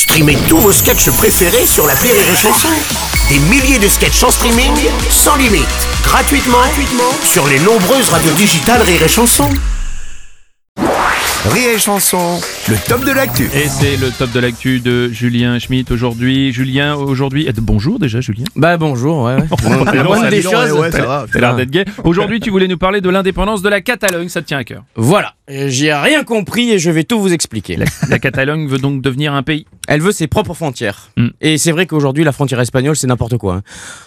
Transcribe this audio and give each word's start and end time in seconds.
Streamez 0.00 0.38
tous 0.48 0.56
vos 0.56 0.72
sketchs 0.72 1.10
préférés 1.10 1.66
sur 1.66 1.86
la 1.86 1.92
Rire 1.92 2.12
et 2.14 2.34
Chanson. 2.36 2.68
Des 3.28 3.38
milliers 3.50 3.78
de 3.78 3.86
sketchs 3.86 4.22
en 4.24 4.30
streaming, 4.30 4.72
sans 5.10 5.36
limite, 5.36 5.66
gratuitement, 6.02 6.56
gratuitement 6.58 7.12
sur 7.22 7.46
les 7.48 7.58
nombreuses 7.58 8.08
radios 8.08 8.32
digitales 8.32 8.80
Rire 8.80 9.02
et 9.02 9.08
Chanson. 9.08 9.48
Rire 11.46 11.70
et 11.74 11.78
chanson, 11.78 12.38
le 12.68 12.76
top 12.86 13.02
de 13.04 13.12
l'actu. 13.12 13.44
Et 13.54 13.66
c'est 13.66 13.96
le 13.96 14.10
top 14.10 14.30
de 14.30 14.40
l'actu 14.40 14.80
de 14.80 15.08
Julien 15.08 15.58
Schmitt 15.58 15.90
aujourd'hui. 15.90 16.52
Julien, 16.52 16.94
aujourd'hui. 16.96 17.46
eh, 17.48 17.52
Bonjour 17.56 17.98
déjà, 17.98 18.20
Julien. 18.20 18.44
Bah 18.56 18.76
bonjour, 18.76 19.22
ouais, 19.22 19.36
ouais. 19.36 19.94
La 19.94 20.04
moindre 20.04 20.28
des 20.28 20.42
choses. 20.42 20.90
T'as 20.92 21.40
l'air 21.40 21.56
d'être 21.56 21.70
gay. 21.70 21.86
Aujourd'hui, 22.04 22.40
tu 22.40 22.50
voulais 22.50 22.68
nous 22.68 22.76
parler 22.76 23.00
de 23.00 23.08
l'indépendance 23.08 23.62
de 23.62 23.70
la 23.70 23.80
Catalogne, 23.80 24.28
ça 24.28 24.42
te 24.42 24.48
tient 24.48 24.58
à 24.58 24.64
cœur. 24.64 24.82
Voilà, 24.96 25.32
Euh, 25.50 25.68
j'y 25.68 25.86
ai 25.86 25.94
rien 25.94 26.24
compris 26.24 26.72
et 26.72 26.78
je 26.78 26.90
vais 26.90 27.04
tout 27.04 27.18
vous 27.20 27.32
expliquer. 27.32 27.76
La, 27.76 27.86
la 28.10 28.18
Catalogne 28.18 28.68
veut 28.68 28.78
donc 28.78 29.00
devenir 29.00 29.32
un 29.32 29.42
pays. 29.42 29.66
Elle 29.90 30.00
veut 30.02 30.12
ses 30.12 30.28
propres 30.28 30.54
frontières. 30.54 31.10
Mm. 31.16 31.26
Et 31.40 31.58
c'est 31.58 31.72
vrai 31.72 31.86
qu'aujourd'hui, 31.86 32.22
la 32.22 32.30
frontière 32.30 32.60
espagnole, 32.60 32.94
c'est 32.94 33.08
n'importe 33.08 33.36
quoi. 33.38 33.54
hein. 33.56 33.62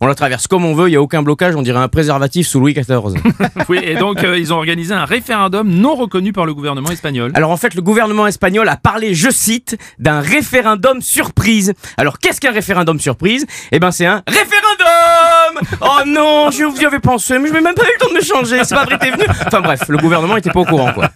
On 0.00 0.06
la 0.06 0.14
traverse 0.14 0.46
comme 0.46 0.64
on 0.64 0.74
veut, 0.74 0.88
il 0.88 0.92
n'y 0.92 0.96
a 0.96 1.02
aucun 1.02 1.22
blocage, 1.22 1.54
on 1.54 1.60
dirait 1.60 1.78
un 1.80 1.88
préservatif 1.88 2.46
sous 2.48 2.60
Louis 2.60 2.72
XIV. 2.72 2.86
Oui, 3.68 3.78
et 3.82 3.96
donc 3.96 4.22
euh, 4.24 4.38
ils 4.38 4.52
ont 4.52 4.56
organisé 4.56 4.94
un 4.94 5.04
référendum 5.04 5.68
non 5.68 5.94
reconnu 5.96 6.32
par 6.32 6.46
le 6.46 6.54
gouvernement 6.54 6.90
espagnol. 6.90 7.30
Alors 7.34 7.50
en 7.50 7.56
fait, 7.56 7.74
le 7.74 7.82
gouvernement 7.82 8.26
espagnol 8.26 8.66
a 8.68 8.76
parlé, 8.76 9.14
je 9.14 9.28
cite, 9.30 9.76
d'un 9.98 10.20
référendum 10.20 11.02
surprise. 11.02 11.74
Alors 11.98 12.18
qu'est-ce 12.20 12.40
qu'un 12.40 12.52
référendum 12.52 12.98
surprise? 12.98 13.44
Eh 13.72 13.78
ben 13.78 13.90
c'est 13.90 14.06
un 14.06 14.22
référendum 14.26 15.76
Oh 15.82 16.00
non, 16.06 16.50
je 16.50 16.64
vous 16.64 16.80
y 16.80 16.86
avais 16.86 17.00
pensé, 17.00 17.38
mais 17.38 17.48
je 17.48 17.52
n'ai 17.54 17.60
même 17.60 17.74
pas 17.74 17.82
eu 17.84 17.92
le 17.92 17.98
temps 18.00 18.10
de 18.10 18.14
me 18.18 18.22
changer, 18.22 18.64
c'est 18.64 18.74
pas 18.74 18.84
vrai, 18.84 18.98
t'es 18.98 19.10
venu 19.10 19.24
Enfin 19.46 19.60
bref, 19.60 19.80
le 19.88 19.98
gouvernement 19.98 20.36
était 20.36 20.50
pas 20.50 20.60
au 20.60 20.64
courant 20.64 20.92
quoi. 20.92 21.10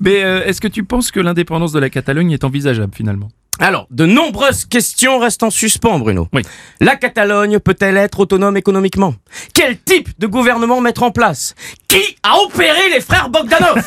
Mais 0.00 0.22
euh, 0.22 0.44
est-ce 0.44 0.60
que 0.60 0.68
tu 0.68 0.84
penses 0.84 1.10
que 1.10 1.20
l'indépendance 1.20 1.72
de 1.72 1.78
la 1.78 1.88
Catalogne 1.90 2.32
est 2.32 2.44
envisageable 2.44 2.92
finalement? 2.94 3.28
Alors, 3.58 3.86
de 3.90 4.04
nombreuses 4.04 4.64
questions 4.66 5.18
restent 5.18 5.42
en 5.42 5.50
suspens, 5.50 5.98
Bruno. 5.98 6.28
Oui. 6.32 6.42
La 6.80 6.96
Catalogne 6.96 7.58
peut-elle 7.58 7.96
être 7.96 8.20
autonome 8.20 8.56
économiquement? 8.56 9.14
Quel 9.54 9.78
type 9.78 10.08
de 10.18 10.26
gouvernement 10.26 10.80
mettre 10.80 11.02
en 11.02 11.10
place? 11.10 11.54
Qui 11.88 12.16
a 12.22 12.36
opéré 12.38 12.90
les 12.92 13.00
frères 13.00 13.28
Bogdanov? 13.30 13.82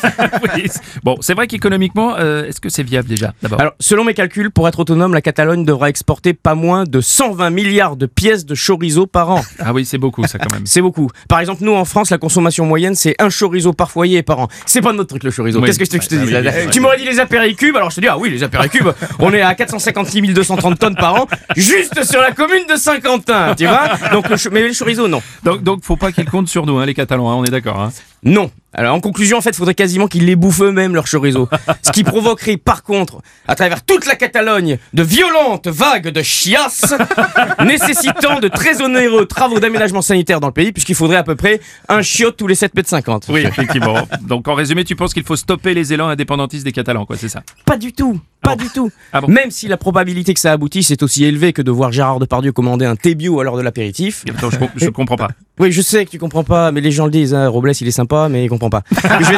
Oui, 0.54 0.64
Bon, 1.04 1.16
c'est 1.20 1.34
vrai 1.34 1.46
qu'économiquement, 1.46 2.16
euh, 2.18 2.46
est-ce 2.46 2.60
que 2.60 2.68
c'est 2.68 2.82
viable 2.82 3.08
déjà 3.08 3.32
D'abord? 3.42 3.60
Alors, 3.60 3.72
selon 3.78 4.04
mes 4.04 4.14
calculs, 4.14 4.50
pour 4.50 4.66
être 4.66 4.80
autonome, 4.80 5.14
la 5.14 5.20
Catalogne 5.20 5.64
devra 5.64 5.88
exporter 5.88 6.32
pas 6.34 6.54
moins 6.54 6.84
de 6.84 7.00
120 7.00 7.50
milliards 7.50 7.96
de 7.96 8.06
pièces 8.06 8.44
de 8.46 8.54
chorizo 8.54 9.06
par 9.06 9.30
an. 9.30 9.40
Ah 9.62 9.72
oui, 9.74 9.84
c'est 9.84 9.98
beaucoup 9.98 10.26
ça 10.26 10.38
quand 10.38 10.52
même. 10.52 10.64
C'est 10.66 10.80
beaucoup. 10.80 11.08
Par 11.28 11.38
exemple, 11.38 11.62
nous 11.62 11.74
en 11.74 11.84
France, 11.84 12.10
la 12.10 12.18
consommation 12.18 12.64
moyenne, 12.64 12.94
c'est 12.94 13.14
un 13.20 13.28
chorizo 13.28 13.72
par 13.72 13.90
foyer 13.90 14.18
et 14.18 14.22
par 14.22 14.40
an. 14.40 14.48
C'est 14.66 14.80
pas 14.80 14.92
notre 14.92 15.10
truc 15.10 15.22
le 15.22 15.30
chorizo. 15.30 15.60
Oui. 15.60 15.66
Qu'est-ce 15.66 15.78
que 15.78 15.84
je 15.84 15.90
te, 15.90 16.02
je 16.02 16.08
te 16.08 16.14
dis 16.14 16.34
oui. 16.34 16.70
Tu 16.72 16.80
m'aurais 16.80 16.96
dit 16.96 17.04
les 17.04 17.20
apéricubes, 17.20 17.76
alors 17.76 17.90
je 17.90 17.96
te 17.96 18.00
dis, 18.00 18.08
ah 18.08 18.18
oui, 18.18 18.30
les 18.30 18.42
apéricubes, 18.42 18.88
on 19.18 19.32
est 19.34 19.42
à 19.42 19.54
456 19.60 20.32
230 20.32 20.78
tonnes 20.78 20.96
par 20.96 21.14
an, 21.14 21.26
juste 21.54 22.02
sur 22.04 22.20
la 22.20 22.32
commune 22.32 22.66
de 22.66 22.76
Saint-Quentin, 22.76 23.54
tu 23.54 23.66
vois? 23.66 23.90
Donc, 24.10 24.28
le 24.30 24.36
mais 24.50 24.62
le 24.62 24.72
chorizo, 24.72 25.06
non. 25.06 25.20
Donc, 25.44 25.62
donc 25.62 25.84
faut 25.84 25.96
pas 25.96 26.12
qu'ils 26.12 26.24
comptent 26.24 26.48
sur 26.48 26.64
nous, 26.64 26.78
hein, 26.78 26.86
les 26.86 26.94
Catalans, 26.94 27.30
hein, 27.30 27.34
on 27.34 27.44
est 27.44 27.50
d'accord. 27.50 27.78
Hein? 27.78 27.92
Non. 28.22 28.50
Alors 28.72 28.94
en 28.94 29.00
conclusion, 29.00 29.38
en 29.38 29.40
fait, 29.40 29.50
il 29.50 29.56
faudrait 29.56 29.74
quasiment 29.74 30.06
qu'ils 30.06 30.26
les 30.26 30.36
bouffent 30.36 30.62
eux-mêmes 30.62 30.94
leur 30.94 31.04
chorizo. 31.10 31.48
Ce 31.82 31.90
qui 31.90 32.04
provoquerait 32.04 32.56
par 32.56 32.82
contre, 32.84 33.20
à 33.48 33.54
travers 33.56 33.84
toute 33.84 34.06
la 34.06 34.14
Catalogne, 34.14 34.78
de 34.94 35.02
violentes 35.02 35.66
vagues 35.66 36.08
de 36.08 36.22
chiasse, 36.22 36.94
nécessitant 37.64 38.40
de 38.40 38.48
très 38.48 38.80
onéreux 38.82 39.26
travaux 39.26 39.58
d'aménagement 39.60 40.02
sanitaire 40.02 40.40
dans 40.40 40.46
le 40.48 40.52
pays, 40.52 40.72
puisqu'il 40.72 40.94
faudrait 40.94 41.16
à 41.16 41.22
peu 41.22 41.34
près 41.34 41.60
un 41.88 42.02
chiotte 42.02 42.36
tous 42.36 42.46
les 42.46 42.54
7 42.54 42.74
mètres 42.74 42.88
50. 42.88 43.26
Oui, 43.28 43.40
effectivement. 43.40 44.06
Donc 44.22 44.46
en 44.48 44.54
résumé, 44.54 44.84
tu 44.84 44.96
penses 44.96 45.14
qu'il 45.14 45.24
faut 45.24 45.36
stopper 45.36 45.74
les 45.74 45.92
élans 45.92 46.08
indépendantistes 46.08 46.64
des 46.64 46.72
Catalans, 46.72 47.06
quoi, 47.06 47.16
c'est 47.16 47.28
ça? 47.28 47.42
Pas 47.64 47.76
du 47.76 47.92
tout. 47.92 48.20
Pas 48.42 48.56
bon 48.56 48.62
du 48.64 48.70
tout. 48.70 48.90
Ah 49.12 49.20
bon 49.20 49.28
Même 49.28 49.50
si 49.50 49.68
la 49.68 49.76
probabilité 49.76 50.32
que 50.32 50.40
ça 50.40 50.52
aboutisse 50.52 50.90
est 50.90 51.02
aussi 51.02 51.24
élevée 51.24 51.52
que 51.52 51.60
de 51.60 51.70
voir 51.70 51.92
Gérard 51.92 52.20
Depardieu 52.20 52.52
commander 52.52 52.86
un 52.86 52.96
Tébio 52.96 53.38
à 53.40 53.44
l'heure 53.44 53.56
de 53.58 53.62
l'apéritif. 53.62 54.24
Attends, 54.30 54.50
je, 54.50 54.58
com- 54.58 54.68
je 54.76 54.88
comprends 54.88 55.16
pas. 55.16 55.28
Oui, 55.60 55.70
je 55.72 55.82
sais 55.82 56.06
que 56.06 56.10
tu 56.10 56.18
comprends 56.18 56.42
pas, 56.42 56.72
mais 56.72 56.80
les 56.80 56.90
gens 56.90 57.04
le 57.04 57.10
disent. 57.10 57.34
Hein, 57.34 57.46
Robles, 57.48 57.72
il 57.78 57.86
est 57.86 57.90
sympa, 57.90 58.28
mais 58.30 58.44
il 58.44 58.48
comprend 58.48 58.70
pas. 58.70 58.82
je 58.90 58.98
vais, 59.30 59.36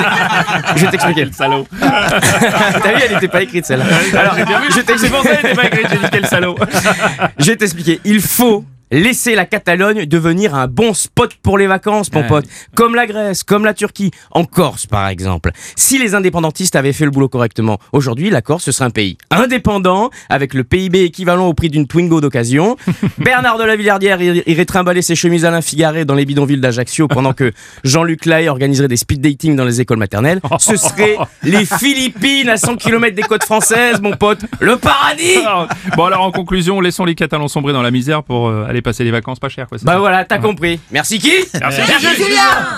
je 0.77 0.85
vais 0.85 0.91
t'expliquer. 0.93 1.27
Salaud. 1.33 1.67
T'as 1.81 2.93
vu, 2.95 3.03
elle 3.11 3.17
était 3.17 3.27
pas 3.29 3.43
écrite 3.43 3.67
celle-là. 3.67 3.85
Alors, 4.17 4.35
je 4.69 4.73
C'est 4.75 4.85
t'explique. 4.85 5.13
pour 5.13 5.23
ça 5.25 5.37
qu'elle 5.37 5.51
était 5.51 5.55
pas 5.61 5.67
écrite, 5.67 5.87
j'ai 5.91 5.99
dit 5.99 6.05
quel 6.13 6.27
salaud. 6.27 6.55
Je 7.39 7.47
vais 7.47 7.57
t'expliquer. 7.57 8.01
Il 8.05 8.21
faut 8.21 8.65
laisser 8.93 9.35
la 9.35 9.47
Catalogne 9.47 10.07
devenir 10.07 10.55
un 10.55 10.69
bon 10.69 10.95
spot 10.95 11.35
pour 11.43 11.59
les 11.59 11.67
vacances, 11.67 12.13
mon 12.13 12.23
pote. 12.23 12.45
Comme 12.77 12.95
la 12.95 13.07
Grèce, 13.07 13.43
comme 13.43 13.65
la 13.65 13.75
Turquie, 13.75 14.13
en 14.31 14.45
Corse 14.45 14.87
par 14.87 15.09
exemple. 15.09 15.51
Si 15.75 15.99
les 15.99 16.15
indépendantistes 16.15 16.77
avaient 16.77 16.93
fait 16.93 17.05
le 17.07 17.11
boulot 17.11 17.29
correctement, 17.29 17.79
aujourd'hui 17.93 18.31
la 18.31 18.43
Corse 18.43 18.65
ce 18.65 18.73
serait 18.73 18.85
un 18.85 18.91
pays 18.91 19.17
indépendant, 19.31 20.11
avec 20.29 20.55
le 20.55 20.63
PIB 20.63 21.03
équivalent 21.03 21.47
au 21.49 21.55
prix 21.55 21.71
d'une 21.71 21.87
Twingo 21.87 22.21
d'occasion. 22.21 22.77
Bernard 23.19 23.59
de 23.59 23.65
la 23.65 23.77
Villardière 23.77 24.21
ir- 24.21 24.43
irait 24.47 24.65
trimballer 24.67 25.03
ses 25.03 25.15
chemises 25.17 25.45
Alain 25.45 25.63
Figaré 25.63 26.05
dans 26.05 26.15
les 26.15 26.25
bidonvilles 26.27 26.61
d'Ajaccio 26.61 27.09
pendant 27.09 27.33
que 27.33 27.53
Jean-Luc 27.85 28.27
Lahaye 28.27 28.49
organiserait 28.49 28.89
des 28.89 28.97
speed 28.99 29.21
dating 29.23 29.57
dans 29.57 29.65
les 29.65 29.81
écoles 29.81 29.99
maternelles. 29.99 30.41
Ce 30.59 30.77
serait 30.77 31.17
les 31.43 31.65
Philippines 31.79 32.49
à 32.51 32.57
100 32.59 32.77
km 32.77 33.17
des 33.17 33.23
côtes 33.23 33.45
françaises, 33.45 34.01
mon 34.03 34.13
pote. 34.17 34.41
Le 34.61 34.77
paradis 34.77 35.39
bon 35.97 36.05
alors 36.05 36.23
en 36.23 36.31
conclusion, 36.31 36.81
laissons 36.81 37.05
les 37.07 37.15
Catalans 37.15 37.49
sombrer 37.49 37.73
dans 37.73 37.83
la 37.83 37.91
misère 37.91 38.23
pour 38.23 38.49
euh, 38.49 38.67
aller 38.69 38.82
passer 38.83 39.05
les 39.05 39.11
vacances 39.11 39.39
pas 39.39 39.49
chères, 39.49 39.67
Bah 39.71 39.79
ça 39.79 39.99
voilà, 39.99 40.25
t'as 40.25 40.39
compris. 40.39 40.81
Merci 40.91 41.19
qui 41.19 41.33
Merci, 41.61 41.81
Merci. 41.89 42.17
Julien 42.17 42.77